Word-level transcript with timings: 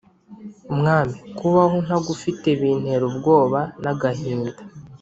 mwami 0.77 1.15
kubaho 1.37 1.75
ntagufite 1.85 2.47
bintera 2.59 3.03
ubwoba 3.11 3.59
nagahinda 3.83 4.51